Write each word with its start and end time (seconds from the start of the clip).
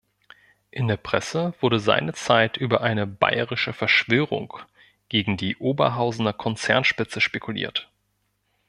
In 0.71 0.87
der 0.87 0.97
Presse 0.97 1.53
wurde 1.61 1.79
seinerzeit 1.79 2.57
über 2.57 2.81
eine 2.81 3.05
„bayerische 3.05 3.71
Verschwörung“ 3.71 4.57
gegen 5.09 5.37
die 5.37 5.57
Oberhausener 5.57 6.33
Konzernspitze 6.33 7.21
spekuliert. 7.21 7.87